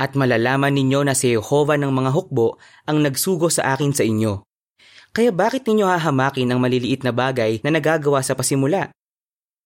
At 0.00 0.16
malalaman 0.16 0.72
ninyo 0.72 1.04
na 1.04 1.12
si 1.12 1.36
Jehovah 1.36 1.76
ng 1.76 1.92
mga 1.92 2.10
hukbo 2.16 2.56
ang 2.88 3.04
nagsugo 3.04 3.52
sa 3.52 3.76
akin 3.76 3.92
sa 3.92 4.04
inyo 4.04 4.42
kaya 5.12 5.28
bakit 5.28 5.68
ninyo 5.68 5.84
hahamakin 5.84 6.48
ang 6.48 6.60
maliliit 6.64 7.04
na 7.04 7.12
bagay 7.12 7.60
na 7.60 7.68
nagagawa 7.68 8.24
sa 8.24 8.32
pasimula? 8.32 8.88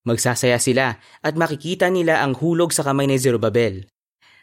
Magsasaya 0.03 0.59
sila 0.59 0.99
at 1.23 1.35
makikita 1.39 1.87
nila 1.87 2.23
ang 2.23 2.35
hulog 2.35 2.75
sa 2.75 2.83
kamay 2.83 3.07
ni 3.07 3.15
Zerubbabel. 3.15 3.87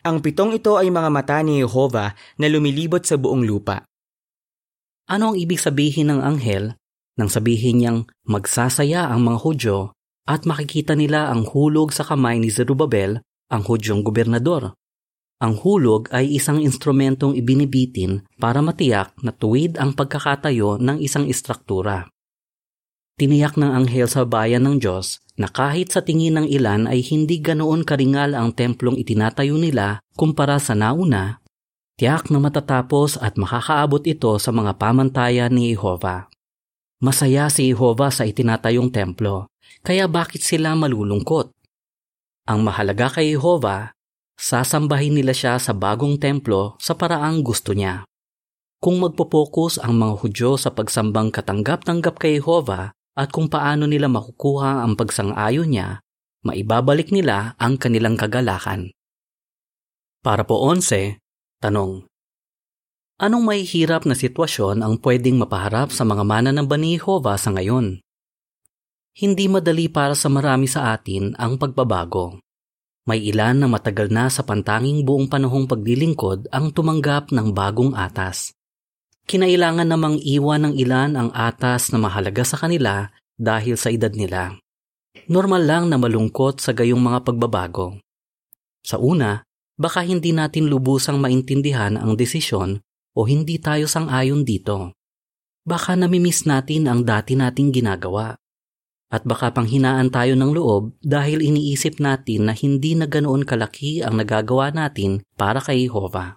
Ang 0.07 0.23
pitong 0.23 0.55
ito 0.55 0.79
ay 0.79 0.87
mga 0.91 1.11
mata 1.11 1.39
ni 1.43 1.59
Jehovah 1.59 2.15
na 2.39 2.47
lumilibot 2.47 3.03
sa 3.03 3.19
buong 3.19 3.43
lupa. 3.43 3.83
Ano 5.11 5.31
ang 5.31 5.37
ibig 5.39 5.59
sabihin 5.59 6.07
ng 6.11 6.23
anghel 6.23 6.79
nang 7.19 7.27
sabihin 7.27 7.83
niyang 7.83 7.99
magsasaya 8.23 9.11
ang 9.11 9.27
mga 9.27 9.39
Hudyo 9.43 9.77
at 10.23 10.47
makikita 10.47 10.95
nila 10.95 11.27
ang 11.27 11.43
hulog 11.43 11.91
sa 11.91 12.07
kamay 12.07 12.39
ni 12.39 12.47
Zerubbabel, 12.47 13.19
ang 13.51 13.63
Hudyong 13.67 14.07
gobernador? 14.07 14.71
Ang 15.41 15.57
hulog 15.59 16.11
ay 16.13 16.37
isang 16.37 16.61
instrumentong 16.61 17.33
ibinibitin 17.33 18.25
para 18.37 18.61
matiyak 18.61 19.15
na 19.23 19.33
tuwid 19.33 19.79
ang 19.81 19.97
pagkakatayo 19.97 20.77
ng 20.77 21.01
isang 21.01 21.25
istruktura. 21.25 22.09
Tiniyak 23.13 23.61
ng 23.61 23.69
anghel 23.69 24.09
sa 24.09 24.25
bayan 24.25 24.65
ng 24.65 24.81
Diyos 24.81 25.21
na 25.37 25.45
kahit 25.49 25.93
sa 25.93 26.01
tingin 26.01 26.37
ng 26.37 26.47
ilan 26.49 26.89
ay 26.89 27.05
hindi 27.05 27.41
ganoon 27.41 27.85
karingal 27.85 28.33
ang 28.33 28.53
templong 28.53 28.97
itinatayo 28.97 29.57
nila 29.57 30.01
kumpara 30.17 30.57
sa 30.57 30.73
nauna, 30.73 31.41
tiyak 31.97 32.33
na 32.33 32.41
matatapos 32.41 33.21
at 33.21 33.37
makakaabot 33.37 34.01
ito 34.05 34.33
sa 34.41 34.49
mga 34.49 34.77
pamantayan 34.81 35.53
ni 35.53 35.73
Jehova. 35.73 36.29
Masaya 37.01 37.49
si 37.53 37.69
Jehova 37.69 38.09
sa 38.09 38.25
itinatayong 38.25 38.89
templo, 38.89 39.49
kaya 39.85 40.09
bakit 40.09 40.41
sila 40.41 40.73
malulungkot? 40.73 41.53
Ang 42.49 42.59
mahalaga 42.65 43.13
kay 43.21 43.37
Jehova 43.37 43.92
sasambahin 44.37 45.15
nila 45.17 45.31
siya 45.31 45.57
sa 45.61 45.71
bagong 45.71 46.17
templo 46.17 46.75
sa 46.81 46.97
paraang 46.97 47.41
gusto 47.45 47.71
niya. 47.71 48.07
Kung 48.83 48.99
magpo-focus 48.99 49.79
ang 49.79 49.95
mga 49.95 50.13
Hudyo 50.19 50.59
sa 50.59 50.75
pagsambang 50.75 51.31
katanggap-tanggap 51.31 52.19
kay 52.19 52.43
Jehovah 52.43 52.91
at 53.15 53.31
kung 53.31 53.47
paano 53.47 53.87
nila 53.87 54.11
makukuha 54.11 54.83
ang 54.83 54.99
pagsang-ayon 54.99 55.71
niya, 55.71 56.03
maibabalik 56.43 57.13
nila 57.15 57.55
ang 57.55 57.79
kanilang 57.79 58.19
kagalakan. 58.19 58.91
Para 60.19 60.43
po 60.43 60.67
11, 60.67 61.19
tanong. 61.63 62.03
Anong 63.23 63.43
may 63.47 63.63
hirap 63.63 64.03
na 64.03 64.19
sitwasyon 64.19 64.83
ang 64.83 64.99
pwedeng 64.99 65.39
mapaharap 65.39 65.95
sa 65.95 66.03
mga 66.03 66.27
mananamba 66.27 66.75
ni 66.75 66.99
Jehovah 66.99 67.39
sa 67.39 67.55
ngayon? 67.55 68.03
Hindi 69.13 69.45
madali 69.47 69.87
para 69.87 70.17
sa 70.17 70.27
marami 70.27 70.67
sa 70.67 70.91
atin 70.91 71.37
ang 71.39 71.55
pagbabago. 71.55 72.41
May 73.03 73.19
ilan 73.27 73.59
na 73.59 73.67
matagal 73.67 74.07
na 74.07 74.31
sa 74.31 74.47
pantanging 74.47 75.03
buong 75.03 75.27
panahong 75.27 75.67
paglilingkod 75.67 76.47
ang 76.55 76.71
tumanggap 76.71 77.35
ng 77.35 77.51
bagong 77.51 77.91
atas. 77.99 78.55
Kinailangan 79.27 79.87
namang 79.87 80.19
iwan 80.23 80.71
ng 80.71 80.73
ilan 80.79 81.11
ang 81.19 81.29
atas 81.35 81.91
na 81.91 81.99
mahalaga 81.99 82.47
sa 82.47 82.55
kanila 82.55 83.11
dahil 83.35 83.75
sa 83.75 83.91
edad 83.91 84.11
nila. 84.15 84.55
Normal 85.27 85.63
lang 85.63 85.83
na 85.91 85.99
malungkot 85.99 86.63
sa 86.63 86.71
gayong 86.71 86.99
mga 86.99 87.27
pagbabago. 87.27 87.99
Sa 88.83 88.99
una, 88.99 89.43
baka 89.79 90.03
hindi 90.03 90.35
natin 90.35 90.67
lubusang 90.67 91.19
maintindihan 91.19 91.95
ang 91.95 92.19
desisyon 92.19 92.83
o 93.15 93.27
hindi 93.27 93.59
tayo 93.59 93.87
sang-ayon 93.87 94.43
dito. 94.43 94.95
Baka 95.63 95.95
namimiss 95.95 96.43
natin 96.43 96.91
ang 96.91 97.07
dati 97.07 97.39
nating 97.39 97.71
ginagawa. 97.71 98.35
At 99.13 99.29
baka 99.29 99.53
panghinaan 99.53 100.09
tayo 100.09 100.33
ng 100.33 100.57
loob 100.57 100.97
dahil 101.05 101.45
iniisip 101.45 102.01
natin 102.01 102.49
na 102.49 102.57
hindi 102.57 102.97
na 102.97 103.05
ganoon 103.05 103.45
kalaki 103.45 104.01
ang 104.01 104.17
nagagawa 104.17 104.73
natin 104.73 105.21
para 105.37 105.61
kay 105.61 105.85
Jehovah. 105.85 106.33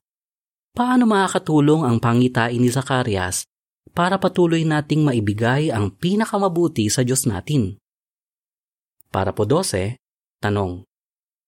Paano 0.76 1.08
makakatulong 1.08 1.88
ang 1.88 1.96
pangitain 1.96 2.60
ni 2.60 2.68
Zacarias 2.68 3.48
para 3.96 4.20
patuloy 4.20 4.68
nating 4.68 5.08
maibigay 5.08 5.72
ang 5.72 5.88
pinakamabuti 5.88 6.92
sa 6.92 7.00
Diyos 7.00 7.24
natin? 7.24 7.80
Para 9.08 9.32
po 9.32 9.48
12, 9.48 9.96
tanong. 10.44 10.84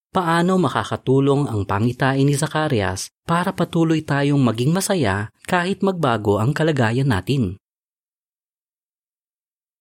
Paano 0.08 0.56
makakatulong 0.56 1.44
ang 1.44 1.68
pangitain 1.68 2.24
ni 2.24 2.32
Zacarias 2.32 3.12
para 3.28 3.52
patuloy 3.52 4.00
tayong 4.00 4.40
maging 4.40 4.72
masaya 4.72 5.28
kahit 5.44 5.84
magbago 5.84 6.40
ang 6.40 6.56
kalagayan 6.56 7.12
natin? 7.12 7.60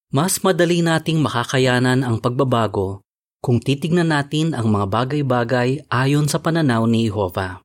Mas 0.08 0.40
madali 0.40 0.80
nating 0.80 1.20
makakayanan 1.20 2.00
ang 2.00 2.24
pagbabago 2.24 3.04
kung 3.44 3.60
titignan 3.60 4.08
natin 4.08 4.56
ang 4.56 4.72
mga 4.72 4.88
bagay-bagay 4.88 5.84
ayon 5.92 6.32
sa 6.32 6.40
pananaw 6.40 6.88
ni 6.88 7.12
Jehovah. 7.12 7.60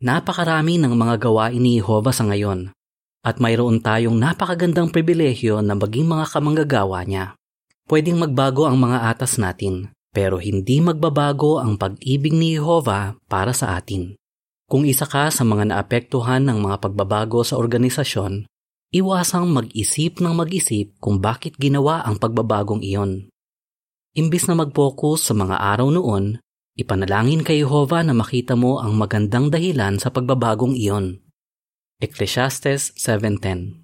Napakarami 0.00 0.80
ng 0.80 0.96
mga 0.96 1.20
gawain 1.20 1.60
ni 1.60 1.76
Jehovah 1.76 2.16
sa 2.16 2.24
ngayon 2.24 2.72
at 3.24 3.36
mayroon 3.36 3.84
tayong 3.84 4.16
napakagandang 4.16 4.92
pribilehyo 4.92 5.60
na 5.60 5.76
maging 5.76 6.08
mga 6.08 6.24
kamanggagawa 6.28 7.04
niya. 7.08 7.36
Pwedeng 7.84 8.16
magbago 8.16 8.64
ang 8.64 8.80
mga 8.80 9.12
atas 9.12 9.36
natin, 9.36 9.92
pero 10.08 10.40
hindi 10.40 10.80
magbabago 10.80 11.60
ang 11.60 11.76
pag-ibig 11.76 12.32
ni 12.32 12.56
Jehovah 12.56 13.16
para 13.28 13.52
sa 13.52 13.76
atin. 13.76 14.16
Kung 14.68 14.88
isa 14.88 15.04
ka 15.04 15.28
sa 15.28 15.44
mga 15.44 15.68
naapektuhan 15.68 16.48
ng 16.48 16.64
mga 16.64 16.80
pagbabago 16.80 17.44
sa 17.44 17.60
organisasyon, 17.60 18.48
iwasang 18.94 19.50
mag-isip 19.50 20.22
ng 20.22 20.30
mag-isip 20.38 20.94
kung 21.02 21.18
bakit 21.18 21.58
ginawa 21.58 22.06
ang 22.06 22.22
pagbabagong 22.22 22.78
iyon. 22.78 23.26
Imbis 24.14 24.46
na 24.46 24.54
mag-focus 24.54 25.26
sa 25.26 25.34
mga 25.34 25.58
araw 25.58 25.90
noon, 25.90 26.38
ipanalangin 26.78 27.42
kay 27.42 27.66
Jehovah 27.66 28.06
na 28.06 28.14
makita 28.14 28.54
mo 28.54 28.78
ang 28.78 28.94
magandang 28.94 29.50
dahilan 29.50 29.98
sa 29.98 30.14
pagbabagong 30.14 30.78
iyon. 30.78 31.18
Ecclesiastes 31.98 32.94
7.10 32.94 33.82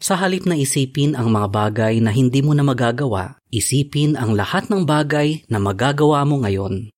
Sa 0.00 0.16
halip 0.16 0.48
na 0.48 0.56
isipin 0.56 1.12
ang 1.12 1.28
mga 1.28 1.48
bagay 1.52 2.00
na 2.00 2.08
hindi 2.08 2.40
mo 2.40 2.56
na 2.56 2.64
magagawa, 2.64 3.36
isipin 3.52 4.16
ang 4.16 4.32
lahat 4.32 4.72
ng 4.72 4.88
bagay 4.88 5.44
na 5.52 5.60
magagawa 5.60 6.24
mo 6.24 6.40
ngayon. 6.40 6.88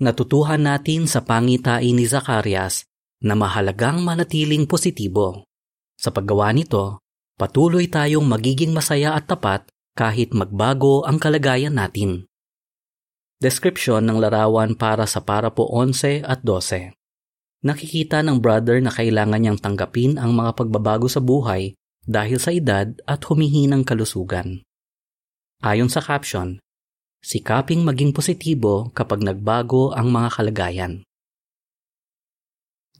Natutuhan 0.00 0.64
natin 0.64 1.04
sa 1.04 1.20
pangitain 1.20 1.92
ni 1.92 2.08
Zacarias 2.08 2.88
na 3.20 3.36
mahalagang 3.36 4.00
manatiling 4.00 4.64
positibo. 4.64 5.44
Sa 6.02 6.10
paggawa 6.10 6.50
nito, 6.50 6.98
patuloy 7.38 7.86
tayong 7.86 8.26
magiging 8.26 8.74
masaya 8.74 9.14
at 9.14 9.30
tapat 9.30 9.70
kahit 9.94 10.34
magbago 10.34 11.06
ang 11.06 11.22
kalagayan 11.22 11.78
natin. 11.78 12.26
Description 13.38 14.02
ng 14.10 14.18
larawan 14.18 14.74
para 14.74 15.06
sa 15.06 15.22
para 15.22 15.54
po 15.54 15.70
11 15.70 16.26
at 16.26 16.42
12. 16.42 16.90
Nakikita 17.62 18.18
ng 18.26 18.42
brother 18.42 18.82
na 18.82 18.90
kailangan 18.90 19.38
niyang 19.38 19.62
tanggapin 19.62 20.18
ang 20.18 20.34
mga 20.34 20.58
pagbabago 20.58 21.06
sa 21.06 21.22
buhay 21.22 21.78
dahil 22.02 22.42
sa 22.42 22.50
edad 22.50 22.90
at 23.06 23.22
humihinang 23.22 23.86
kalusugan. 23.86 24.66
Ayon 25.62 25.86
sa 25.86 26.02
caption, 26.02 26.58
sikaping 27.22 27.86
maging 27.86 28.10
positibo 28.10 28.90
kapag 28.90 29.22
nagbago 29.22 29.94
ang 29.94 30.10
mga 30.10 30.28
kalagayan. 30.34 30.92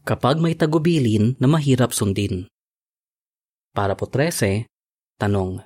Kapag 0.06 0.38
may 0.38 0.54
tagubilin 0.54 1.35
na 1.42 1.50
mahirap 1.50 1.90
sundin. 1.90 2.47
Para 3.73 3.97
po 3.97 4.05
13, 4.05 4.69
tanong. 5.17 5.64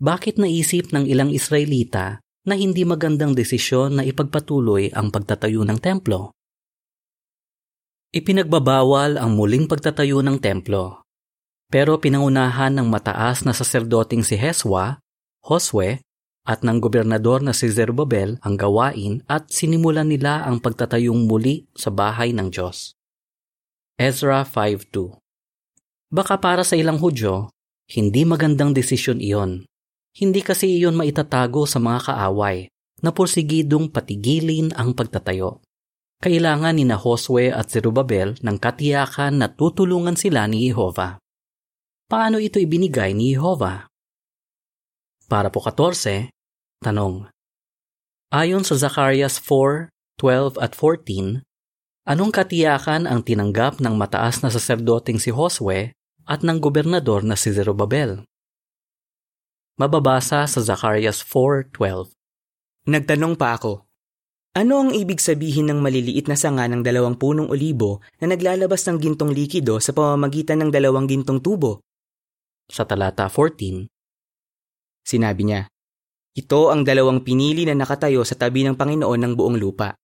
Bakit 0.00 0.36
naisip 0.36 0.92
ng 0.92 1.08
ilang 1.08 1.32
Israelita 1.32 2.20
na 2.44 2.54
hindi 2.56 2.84
magandang 2.84 3.32
desisyon 3.32 4.00
na 4.00 4.02
ipagpatuloy 4.04 4.92
ang 4.92 5.08
pagtatayo 5.08 5.64
ng 5.64 5.80
templo? 5.80 6.36
Ipinagbabawal 8.12 9.16
ang 9.16 9.32
muling 9.32 9.64
pagtatayo 9.64 10.20
ng 10.20 10.44
templo. 10.44 11.04
Pero 11.72 11.96
pinangunahan 11.96 12.76
ng 12.76 12.88
mataas 12.90 13.48
na 13.48 13.56
saserdoting 13.56 14.20
si 14.20 14.36
Heswa 14.36 15.00
Josue 15.40 16.04
at 16.44 16.60
ng 16.66 16.82
gobernador 16.82 17.40
na 17.40 17.56
si 17.56 17.70
Zerubbabel 17.70 18.36
ang 18.44 18.58
gawain 18.58 19.24
at 19.30 19.48
sinimulan 19.48 20.10
nila 20.10 20.44
ang 20.44 20.60
pagtatayong 20.60 21.24
muli 21.24 21.70
sa 21.72 21.88
bahay 21.88 22.34
ng 22.34 22.50
Diyos. 22.50 22.98
Ezra 24.00 24.42
5.2 24.44 25.19
Baka 26.10 26.42
para 26.42 26.66
sa 26.66 26.74
ilang 26.74 26.98
Hudyo, 26.98 27.54
hindi 27.94 28.26
magandang 28.26 28.74
desisyon 28.74 29.22
iyon. 29.22 29.62
Hindi 30.10 30.42
kasi 30.42 30.66
iyon 30.74 30.98
maitatago 30.98 31.70
sa 31.70 31.78
mga 31.78 32.10
kaaway 32.10 32.66
na 32.98 33.14
porsigidong 33.14 33.94
patigilin 33.94 34.74
ang 34.74 34.90
pagtatayo. 34.90 35.62
Kailangan 36.18 36.74
ni 36.74 36.84
na 36.84 36.98
at 36.98 37.66
Zerubbabel 37.70 38.42
ng 38.42 38.56
katiyakan 38.58 39.38
na 39.38 39.46
tutulungan 39.54 40.18
sila 40.18 40.50
ni 40.50 40.66
Jehova. 40.66 41.22
Paano 42.10 42.42
ito 42.42 42.58
ibinigay 42.58 43.14
ni 43.14 43.38
Jehova? 43.38 43.86
Para 45.30 45.46
po 45.46 45.62
14, 45.62 46.26
tanong. 46.82 47.30
Ayon 48.34 48.66
sa 48.66 48.74
Zacarias 48.74 49.38
4, 49.38 49.94
12 50.18 50.58
at 50.58 50.74
14, 50.74 51.46
anong 52.10 52.34
katiyakan 52.34 53.06
ang 53.06 53.22
tinanggap 53.22 53.78
ng 53.78 53.94
mataas 53.94 54.42
na 54.42 54.50
saserdoting 54.50 55.22
si 55.22 55.30
Josue 55.30 55.94
at 56.26 56.44
ng 56.44 56.58
gobernador 56.60 57.24
na 57.24 57.36
si 57.36 57.52
Zerubabel? 57.52 58.24
Mababasa 59.80 60.44
sa 60.44 60.60
Zacarias 60.60 61.24
4.12 61.24 62.12
Nagtanong 62.88 63.36
pa 63.36 63.56
ako, 63.56 63.88
ano 64.50 64.82
ang 64.82 64.90
ibig 64.90 65.22
sabihin 65.22 65.70
ng 65.70 65.78
maliliit 65.78 66.26
na 66.26 66.34
sanga 66.34 66.66
ng 66.66 66.82
dalawang 66.82 67.14
punong 67.14 67.54
olibo 67.54 68.02
na 68.18 68.34
naglalabas 68.34 68.82
ng 68.90 68.98
gintong 68.98 69.30
likido 69.30 69.78
sa 69.78 69.94
pamamagitan 69.94 70.58
ng 70.60 70.70
dalawang 70.74 71.06
gintong 71.06 71.38
tubo? 71.38 71.86
Sa 72.66 72.82
talata 72.82 73.30
14, 73.30 73.86
Sinabi 75.06 75.42
niya, 75.42 75.66
Ito 76.36 76.70
ang 76.70 76.86
dalawang 76.86 77.26
pinili 77.26 77.66
na 77.66 77.74
nakatayo 77.74 78.22
sa 78.22 78.38
tabi 78.38 78.62
ng 78.62 78.78
Panginoon 78.78 79.20
ng 79.22 79.32
buong 79.34 79.58
lupa. 79.58 79.96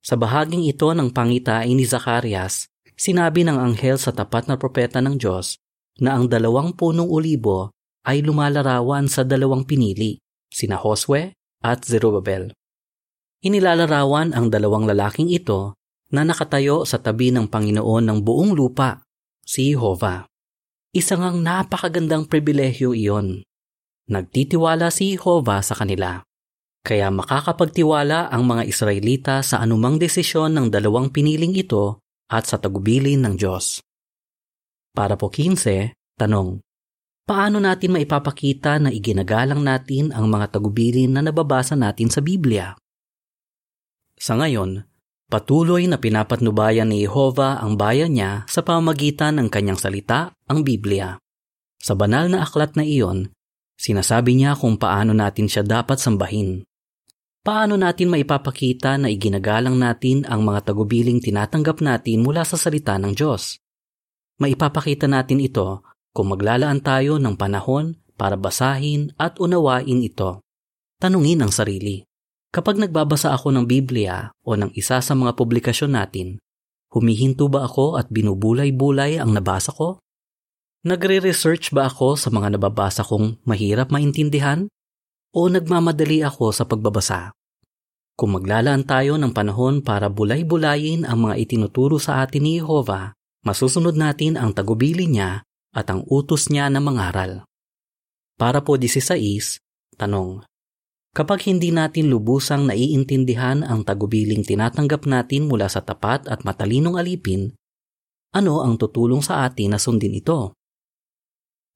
Sa 0.00 0.16
bahaging 0.16 0.64
ito 0.64 0.88
ng 0.94 1.12
pangitain 1.12 1.74
ni 1.74 1.84
Zacarias, 1.84 2.70
sinabi 3.00 3.48
ng 3.48 3.56
anghel 3.56 3.96
sa 3.96 4.12
tapat 4.12 4.44
na 4.44 4.60
propeta 4.60 5.00
ng 5.00 5.16
Diyos 5.16 5.56
na 6.04 6.20
ang 6.20 6.28
dalawang 6.28 6.76
punong 6.76 7.08
olibo 7.08 7.72
ay 8.04 8.20
lumalarawan 8.20 9.08
sa 9.08 9.24
dalawang 9.24 9.64
pinili, 9.64 10.20
sina 10.52 10.76
Josue 10.76 11.32
at 11.64 11.80
Zerubbabel. 11.88 12.52
Inilalarawan 13.40 14.36
ang 14.36 14.52
dalawang 14.52 14.84
lalaking 14.84 15.32
ito 15.32 15.80
na 16.12 16.28
nakatayo 16.28 16.84
sa 16.84 17.00
tabi 17.00 17.32
ng 17.32 17.48
Panginoon 17.48 18.04
ng 18.04 18.18
buong 18.20 18.52
lupa, 18.52 19.00
si 19.40 19.72
Jehovah. 19.72 20.28
Isang 20.92 21.24
ang 21.24 21.40
napakagandang 21.40 22.28
pribilehyo 22.28 22.92
iyon 22.92 23.40
Nagtitiwala 24.10 24.90
si 24.90 25.14
Jehovah 25.14 25.62
sa 25.62 25.78
kanila. 25.78 26.18
Kaya 26.82 27.14
makakapagtiwala 27.14 28.26
ang 28.34 28.42
mga 28.42 28.66
Israelita 28.66 29.38
sa 29.46 29.62
anumang 29.62 30.02
desisyon 30.02 30.50
ng 30.58 30.66
dalawang 30.66 31.14
piniling 31.14 31.54
ito 31.54 32.02
at 32.30 32.46
sa 32.46 32.62
tagubilin 32.62 33.18
ng 33.26 33.34
Diyos. 33.34 33.82
Para 34.94 35.18
po 35.18 35.26
15, 35.26 35.92
tanong. 36.14 36.62
Paano 37.26 37.58
natin 37.58 37.98
maipapakita 37.98 38.78
na 38.78 38.94
iginagalang 38.94 39.62
natin 39.62 40.14
ang 40.14 40.30
mga 40.30 40.54
tagubilin 40.54 41.10
na 41.10 41.26
nababasa 41.26 41.74
natin 41.74 42.06
sa 42.06 42.22
Biblia? 42.22 42.74
Sa 44.14 44.38
ngayon, 44.38 44.86
patuloy 45.26 45.90
na 45.90 45.98
pinapatnubayan 45.98 46.90
ni 46.90 47.02
Jehovah 47.02 47.58
ang 47.58 47.74
bayan 47.74 48.14
niya 48.14 48.46
sa 48.46 48.62
pamagitan 48.62 49.38
ng 49.42 49.50
kanyang 49.50 49.78
salita, 49.78 50.34
ang 50.46 50.62
Biblia. 50.62 51.18
Sa 51.82 51.98
banal 51.98 52.30
na 52.30 52.46
aklat 52.46 52.78
na 52.78 52.86
iyon, 52.86 53.30
Sinasabi 53.80 54.36
niya 54.36 54.52
kung 54.60 54.76
paano 54.76 55.16
natin 55.16 55.48
siya 55.48 55.64
dapat 55.64 55.96
sambahin. 55.96 56.68
Paano 57.40 57.80
natin 57.80 58.12
maipapakita 58.12 59.00
na 59.00 59.08
iginagalang 59.08 59.80
natin 59.80 60.28
ang 60.28 60.44
mga 60.44 60.60
tagubiling 60.70 61.24
tinatanggap 61.24 61.80
natin 61.80 62.20
mula 62.20 62.44
sa 62.44 62.60
salita 62.60 63.00
ng 63.00 63.16
Diyos? 63.16 63.56
Maipapakita 64.44 65.08
natin 65.08 65.40
ito 65.40 65.80
kung 66.12 66.36
maglalaan 66.36 66.84
tayo 66.84 67.16
ng 67.16 67.40
panahon 67.40 67.96
para 68.20 68.36
basahin 68.36 69.16
at 69.16 69.40
unawain 69.40 70.04
ito. 70.04 70.44
Tanungin 71.00 71.40
ang 71.40 71.48
sarili. 71.48 72.04
Kapag 72.52 72.76
nagbabasa 72.76 73.32
ako 73.32 73.56
ng 73.56 73.64
Biblia 73.64 74.28
o 74.44 74.52
ng 74.60 74.76
isa 74.76 75.00
sa 75.00 75.12
mga 75.16 75.32
publikasyon 75.32 75.96
natin, 75.96 76.36
humihinto 76.92 77.48
ba 77.48 77.64
ako 77.64 77.96
at 77.96 78.12
binubulay-bulay 78.12 79.16
ang 79.16 79.32
nabasa 79.32 79.72
ko? 79.72 79.96
Nagre-research 80.84 81.72
ba 81.72 81.88
ako 81.88 82.20
sa 82.20 82.28
mga 82.28 82.60
nababasa 82.60 83.00
kong 83.00 83.40
mahirap 83.48 83.88
maintindihan? 83.88 84.68
O 85.30 85.46
nagmamadali 85.46 86.26
ako 86.26 86.50
sa 86.50 86.66
pagbabasa? 86.66 87.30
Kung 88.18 88.34
maglalaan 88.34 88.82
tayo 88.82 89.14
ng 89.14 89.30
panahon 89.30 89.78
para 89.78 90.10
bulay-bulayin 90.10 91.06
ang 91.06 91.30
mga 91.30 91.38
itinuturo 91.46 92.02
sa 92.02 92.26
atin 92.26 92.42
ni 92.42 92.58
Jehovah, 92.58 93.14
masusunod 93.46 93.94
natin 93.94 94.34
ang 94.34 94.50
tagubili 94.50 95.06
niya 95.06 95.46
at 95.70 95.86
ang 95.86 96.02
utos 96.10 96.50
niya 96.50 96.66
na 96.66 96.82
mangaral. 96.82 97.46
Para 98.34 98.58
po 98.66 98.74
16, 98.74 99.62
tanong. 99.94 100.42
Kapag 101.14 101.46
hindi 101.46 101.70
natin 101.70 102.10
lubusang 102.10 102.66
naiintindihan 102.66 103.62
ang 103.62 103.86
tagubiling 103.86 104.42
tinatanggap 104.42 105.06
natin 105.06 105.46
mula 105.46 105.70
sa 105.70 105.78
tapat 105.78 106.26
at 106.26 106.42
matalinong 106.42 106.98
alipin, 106.98 107.54
ano 108.34 108.66
ang 108.66 108.74
tutulong 108.74 109.22
sa 109.22 109.46
atin 109.46 109.74
na 109.74 109.78
sundin 109.78 110.10
ito? 110.10 110.58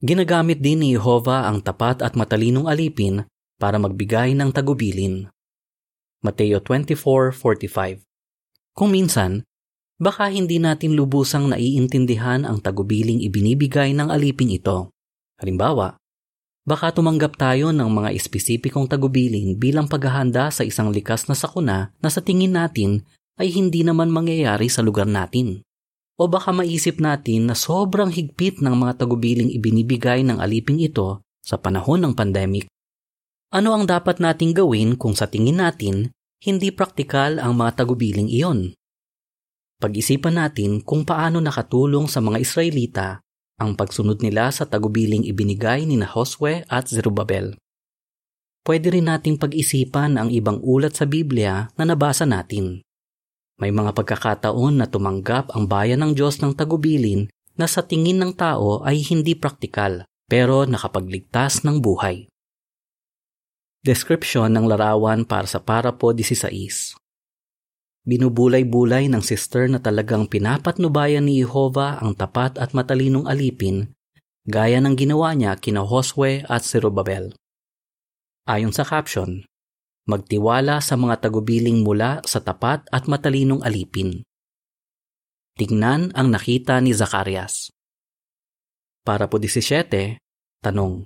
Ginagamit 0.03 0.59
din 0.59 0.83
ni 0.83 0.99
Jehovah 0.99 1.47
ang 1.47 1.63
tapat 1.63 2.03
at 2.03 2.19
matalinong 2.19 2.67
alipin 2.67 3.23
para 3.59 3.79
magbigay 3.79 4.35
ng 4.35 4.51
tagubilin. 4.51 5.29
Mateo 6.25 6.59
24:45. 6.65 8.01
Kung 8.75 8.91
minsan, 8.91 9.45
baka 10.01 10.33
hindi 10.33 10.59
natin 10.59 10.99
lubusang 10.99 11.53
naiintindihan 11.53 12.43
ang 12.43 12.59
tagubiling 12.59 13.23
ibinibigay 13.23 13.95
ng 13.95 14.11
aliping 14.11 14.51
ito. 14.51 14.91
Halimbawa, 15.39 15.95
baka 16.65 16.91
tumanggap 16.91 17.37
tayo 17.37 17.71
ng 17.71 17.87
mga 17.87 18.11
espesipikong 18.17 18.89
tagubilin 18.89 19.55
bilang 19.61 19.87
paghahanda 19.87 20.49
sa 20.49 20.65
isang 20.65 20.91
likas 20.91 21.29
na 21.31 21.37
sakuna 21.37 21.93
na 22.01 22.09
sa 22.09 22.25
tingin 22.25 22.57
natin 22.57 23.05
ay 23.39 23.51
hindi 23.53 23.85
naman 23.85 24.11
mangyayari 24.11 24.67
sa 24.73 24.83
lugar 24.83 25.07
natin. 25.07 25.63
O 26.15 26.31
baka 26.31 26.55
maisip 26.55 27.03
natin 27.03 27.51
na 27.51 27.55
sobrang 27.59 28.11
higpit 28.11 28.63
ng 28.63 28.75
mga 28.75 29.03
tagubiling 29.03 29.51
ibinibigay 29.51 30.23
ng 30.23 30.39
aliping 30.39 30.79
ito 30.79 31.21
sa 31.43 31.59
panahon 31.59 32.01
ng 32.07 32.13
pandemic. 32.15 32.71
Ano 33.55 33.71
ang 33.71 33.87
dapat 33.87 34.19
nating 34.19 34.51
gawin 34.51 34.99
kung 34.99 35.15
sa 35.15 35.31
tingin 35.31 35.63
natin 35.63 36.11
hindi 36.43 36.75
praktikal 36.75 37.39
ang 37.39 37.55
mga 37.55 37.87
tagubiling 37.87 38.27
iyon? 38.27 38.75
Pag-isipan 39.79 40.43
natin 40.43 40.83
kung 40.83 41.07
paano 41.07 41.39
nakatulong 41.39 42.11
sa 42.11 42.19
mga 42.19 42.43
Israelita 42.43 43.23
ang 43.63 43.79
pagsunod 43.79 44.19
nila 44.27 44.51
sa 44.51 44.67
tagubiling 44.67 45.23
ibinigay 45.23 45.87
ni 45.87 45.95
na 45.95 46.11
at 46.67 46.85
Zerubbabel. 46.91 47.55
Pwede 48.67 48.91
rin 48.91 49.07
nating 49.07 49.39
pag-isipan 49.39 50.19
ang 50.19 50.35
ibang 50.35 50.59
ulat 50.59 50.99
sa 50.99 51.07
Biblia 51.07 51.71
na 51.79 51.87
nabasa 51.87 52.27
natin. 52.27 52.83
May 53.63 53.71
mga 53.71 53.95
pagkakataon 53.95 54.83
na 54.83 54.91
tumanggap 54.91 55.55
ang 55.55 55.71
bayan 55.71 56.03
ng 56.03 56.19
Diyos 56.19 56.43
ng 56.43 56.59
tagubilin 56.59 57.31
na 57.55 57.71
sa 57.71 57.87
tingin 57.87 58.19
ng 58.19 58.35
tao 58.35 58.83
ay 58.83 58.99
hindi 58.99 59.39
praktikal 59.39 60.03
pero 60.27 60.67
nakapagligtas 60.67 61.63
ng 61.63 61.79
buhay. 61.79 62.34
Description 63.85 64.49
ng 64.49 64.65
larawan 64.65 65.29
para 65.29 65.45
sa 65.45 65.61
Parapo 65.61 66.09
16 66.09 66.97
Binubulay-bulay 68.09 69.13
ng 69.13 69.21
sister 69.21 69.69
na 69.69 69.77
talagang 69.77 70.25
pinapatnubayan 70.25 71.29
ni 71.29 71.45
Jehovah 71.45 72.01
ang 72.01 72.17
tapat 72.17 72.57
at 72.57 72.73
matalinong 72.73 73.29
alipin 73.29 73.93
gaya 74.49 74.81
ng 74.81 74.97
ginawa 74.97 75.37
niya 75.37 75.61
kina 75.61 75.85
Josue 75.85 76.49
at 76.49 76.65
Zerubbabel. 76.65 77.37
Ayon 78.49 78.73
sa 78.73 78.89
caption, 78.89 79.45
magtiwala 80.09 80.81
sa 80.81 80.97
mga 80.97 81.29
tagubiling 81.29 81.85
mula 81.85 82.25
sa 82.25 82.41
tapat 82.41 82.89
at 82.89 83.05
matalinong 83.05 83.61
alipin. 83.61 84.25
Tingnan 85.61 86.09
ang 86.17 86.33
nakita 86.33 86.81
ni 86.81 86.97
Zacarias. 86.97 87.69
Para 89.05 89.29
po 89.29 89.37
17, 89.37 90.17
tanong. 90.65 91.05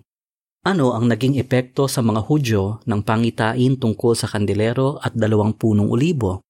Ano 0.69 0.93
ang 0.93 1.09
naging 1.09 1.41
epekto 1.41 1.89
sa 1.89 2.05
mga 2.05 2.29
Hudyo 2.29 2.85
ng 2.85 3.01
pangitain 3.01 3.81
tungkol 3.81 4.13
sa 4.13 4.29
kandilero 4.29 5.01
at 5.01 5.17
dalawang 5.17 5.57
punong 5.57 5.89
ulibo? 5.89 6.45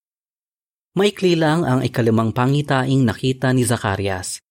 Maikli 0.98 1.38
lang 1.38 1.62
ang 1.62 1.86
ikalimang 1.86 2.34
pangitaing 2.34 3.06
nakita 3.06 3.54
ni 3.54 3.62
Zacarias, 3.62 4.42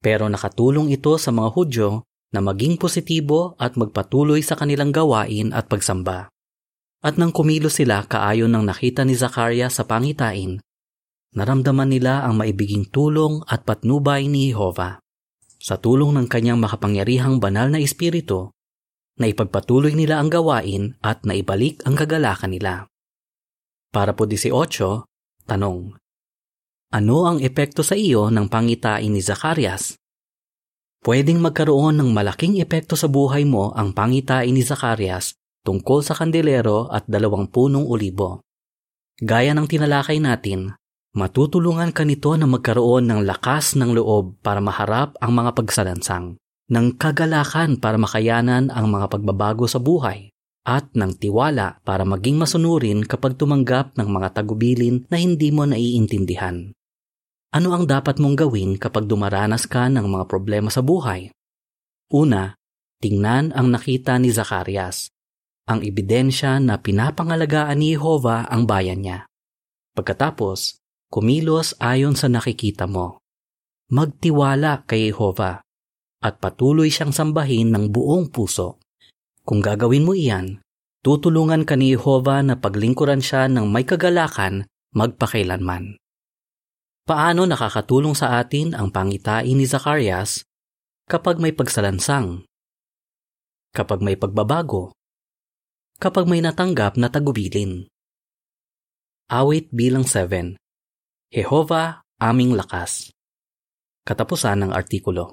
pero 0.00 0.24
nakatulong 0.24 0.88
ito 0.88 1.20
sa 1.20 1.36
mga 1.36 1.52
Hudyo 1.52 2.00
na 2.32 2.40
maging 2.40 2.80
positibo 2.80 3.60
at 3.60 3.76
magpatuloy 3.76 4.40
sa 4.40 4.56
kanilang 4.56 4.88
gawain 4.88 5.52
at 5.52 5.68
pagsamba. 5.68 6.32
At 7.04 7.20
nang 7.20 7.36
kumilo 7.36 7.68
sila 7.68 8.08
kaayon 8.08 8.48
ng 8.56 8.64
nakita 8.64 9.04
ni 9.04 9.12
Zacarias 9.12 9.76
sa 9.76 9.84
pangitain, 9.84 10.64
naramdaman 11.36 11.92
nila 11.92 12.24
ang 12.24 12.40
maibiging 12.40 12.88
tulong 12.88 13.44
at 13.44 13.68
patnubay 13.68 14.32
ni 14.32 14.48
Jehovah. 14.48 14.96
Sa 15.60 15.76
tulong 15.76 16.16
ng 16.16 16.24
kanyang 16.24 16.56
makapangyarihang 16.56 17.36
banal 17.36 17.68
na 17.68 17.84
espiritu, 17.84 18.48
na 19.20 19.28
ipagpatuloy 19.28 19.92
nila 19.92 20.16
ang 20.16 20.32
gawain 20.32 20.96
at 21.04 21.28
naibalik 21.28 21.84
ang 21.84 21.92
kagalakan 21.92 22.56
nila. 22.56 22.88
Para 23.92 24.16
po 24.16 24.24
18, 24.24 24.56
tanong. 25.44 25.92
Ano 26.90 27.16
ang 27.28 27.38
epekto 27.44 27.84
sa 27.84 27.94
iyo 27.94 28.32
ng 28.32 28.48
pangitain 28.48 29.12
ni 29.12 29.20
Zacarias? 29.20 30.00
Pwedeng 31.04 31.38
magkaroon 31.44 32.00
ng 32.00 32.10
malaking 32.10 32.58
epekto 32.64 32.96
sa 32.96 33.06
buhay 33.12 33.44
mo 33.44 33.76
ang 33.76 33.92
pangitain 33.92 34.50
ni 34.50 34.64
Zacarias 34.64 35.36
tungkol 35.62 36.00
sa 36.00 36.16
kandelero 36.16 36.88
at 36.88 37.04
dalawang 37.04 37.52
punong 37.52 37.84
ulibo. 37.84 38.40
Gaya 39.20 39.52
ng 39.52 39.68
tinalakay 39.68 40.16
natin, 40.16 40.72
matutulungan 41.12 41.92
ka 41.92 42.08
nito 42.08 42.32
na 42.40 42.48
magkaroon 42.48 43.04
ng 43.04 43.20
lakas 43.28 43.76
ng 43.76 43.92
loob 43.92 44.40
para 44.40 44.64
maharap 44.64 45.12
ang 45.20 45.36
mga 45.36 45.52
pagsalansang 45.52 46.40
ng 46.70 46.94
kagalakan 46.94 47.82
para 47.82 47.98
makayanan 47.98 48.70
ang 48.70 48.86
mga 48.86 49.10
pagbabago 49.10 49.66
sa 49.66 49.82
buhay 49.82 50.30
at 50.62 50.86
ng 50.94 51.18
tiwala 51.18 51.82
para 51.82 52.06
maging 52.06 52.38
masunurin 52.38 53.02
kapag 53.02 53.34
tumanggap 53.34 53.98
ng 53.98 54.06
mga 54.06 54.28
tagubilin 54.38 55.02
na 55.10 55.18
hindi 55.18 55.50
mo 55.50 55.66
naiintindihan. 55.66 56.70
Ano 57.50 57.74
ang 57.74 57.90
dapat 57.90 58.22
mong 58.22 58.46
gawin 58.46 58.78
kapag 58.78 59.10
dumaranas 59.10 59.66
ka 59.66 59.90
ng 59.90 60.06
mga 60.06 60.24
problema 60.30 60.70
sa 60.70 60.78
buhay? 60.86 61.34
Una, 62.14 62.54
tingnan 63.02 63.50
ang 63.50 63.74
nakita 63.74 64.14
ni 64.22 64.30
Zacarias, 64.30 65.10
ang 65.66 65.82
ebidensya 65.82 66.62
na 66.62 66.78
pinapangalagaan 66.78 67.82
ni 67.82 67.98
Jehovah 67.98 68.46
ang 68.46 68.70
bayan 68.70 69.02
niya. 69.02 69.18
Pagkatapos, 69.98 70.78
kumilos 71.10 71.74
ayon 71.82 72.14
sa 72.14 72.30
nakikita 72.30 72.86
mo. 72.86 73.18
Magtiwala 73.90 74.86
kay 74.86 75.10
Jehovah 75.10 75.66
at 76.20 76.36
patuloy 76.40 76.92
siyang 76.92 77.12
sambahin 77.16 77.72
ng 77.72 77.88
buong 77.88 78.28
puso. 78.28 78.76
Kung 79.44 79.64
gagawin 79.64 80.04
mo 80.04 80.12
iyan, 80.12 80.60
tutulungan 81.00 81.64
ka 81.64 81.74
ni 81.80 81.96
Jehovah 81.96 82.44
na 82.44 82.60
paglingkuran 82.60 83.24
siya 83.24 83.48
ng 83.48 83.66
may 83.72 83.88
kagalakan 83.88 84.68
magpakailanman. 84.92 85.96
Paano 87.08 87.42
nakakatulong 87.48 88.14
sa 88.14 88.38
atin 88.38 88.76
ang 88.76 88.92
pangitain 88.94 89.56
ni 89.56 89.66
Zacarias 89.66 90.46
kapag 91.10 91.42
may 91.42 91.50
pagsalansang? 91.50 92.46
Kapag 93.74 93.98
may 94.04 94.14
pagbabago? 94.14 94.94
Kapag 96.00 96.24
may 96.30 96.40
natanggap 96.40 96.96
na 96.96 97.12
tagubilin? 97.12 97.90
Awit 99.30 99.70
bilang 99.70 100.02
7 100.02 100.58
Jehovah, 101.30 102.02
aming 102.18 102.58
lakas. 102.58 103.14
Katapusan 104.02 104.66
ng 104.66 104.72
artikulo. 104.74 105.28